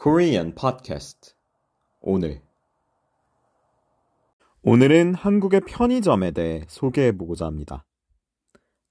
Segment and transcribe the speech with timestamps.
[0.00, 1.34] Korean Podcast
[2.00, 2.40] 오늘
[4.62, 7.84] 오늘은 한국의 편의점에 대해 소개해 보고자 합니다.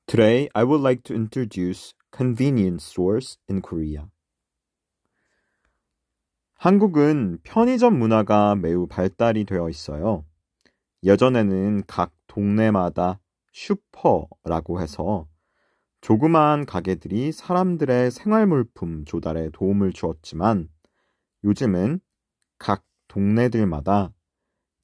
[0.05, 4.07] Today I would like to introduce convenience stores in Korea.
[6.56, 10.26] 한국은 편의점 문화가 매우 발달이 되어 있어요.
[11.03, 13.21] 예전에는 각 동네마다
[13.53, 15.26] 슈퍼라고 해서
[16.02, 20.67] 조그마한 가게들이 사람들의 생활물품 조달에 도움을 주었지만
[21.47, 22.01] 요즘은
[22.57, 24.13] 각 동네들마다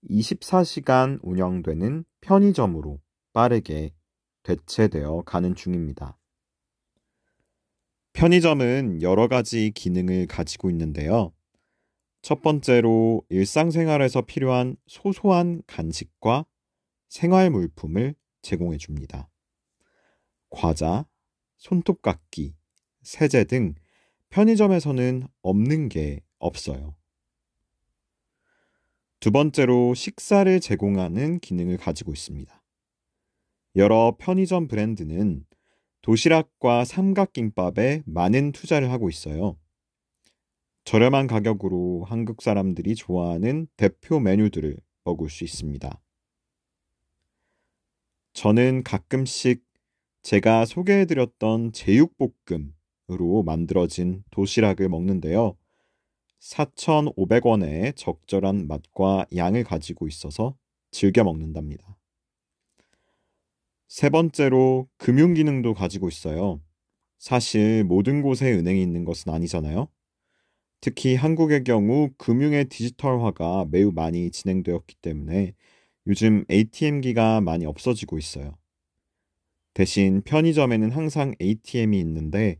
[0.09, 3.01] 24시간 운영되는 편의점으로
[3.33, 3.93] 빠르게
[4.43, 6.17] 대체되어 가는 중입니다.
[8.13, 11.33] 편의점은 여러 가지 기능을 가지고 있는데요.
[12.21, 16.45] 첫 번째로 일상생활에서 필요한 소소한 간식과
[17.09, 19.29] 생활물품을 제공해 줍니다.
[20.49, 21.05] 과자,
[21.57, 22.55] 손톱깎이,
[23.01, 23.75] 세제 등
[24.29, 26.95] 편의점에서는 없는 게 없어요.
[29.19, 32.61] 두 번째로 식사를 제공하는 기능을 가지고 있습니다.
[33.75, 35.45] 여러 편의점 브랜드는
[36.01, 39.57] 도시락과 삼각김밥에 많은 투자를 하고 있어요.
[40.83, 46.01] 저렴한 가격으로 한국 사람들이 좋아하는 대표 메뉴들을 먹을 수 있습니다.
[48.33, 49.63] 저는 가끔씩
[50.23, 55.55] 제가 소개해드렸던 제육볶음으로 만들어진 도시락을 먹는데요.
[56.43, 60.57] 4,500원의 적절한 맛과 양을 가지고 있어서
[60.91, 61.97] 즐겨 먹는답니다.
[63.87, 66.61] 세 번째로 금융 기능도 가지고 있어요.
[67.17, 69.87] 사실 모든 곳에 은행이 있는 것은 아니잖아요.
[70.81, 75.53] 특히 한국의 경우 금융의 디지털화가 매우 많이 진행되었기 때문에
[76.07, 78.57] 요즘 ATM기가 많이 없어지고 있어요.
[79.73, 82.59] 대신 편의점에는 항상 ATM이 있는데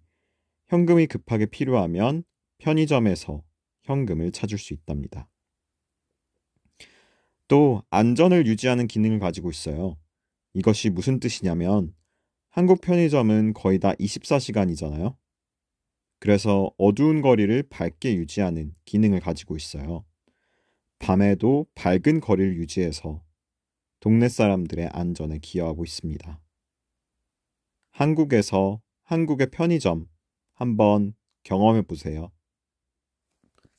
[0.68, 2.23] 현금이 급하게 필요하면
[2.59, 3.44] 편의점에서
[3.84, 5.30] 현금을 찾을 수 있답니다.
[7.47, 9.97] 또 안전을 유지하는 기능을 가지고 있어요.
[10.53, 11.94] 이것이 무슨 뜻이냐면
[12.50, 15.16] 한국 편의점은 거의 다 24시간이잖아요.
[16.19, 20.06] 그래서 어두운 거리를 밝게 유지하는 기능을 가지고 있어요.
[21.00, 23.22] 밤에도 밝은 거리를 유지해서
[24.00, 26.41] 동네 사람들의 안전에 기여하고 있습니다.
[27.91, 30.07] 한국에서 한국의 편의점
[30.53, 31.13] 한번
[31.44, 32.31] 경험해 보세요.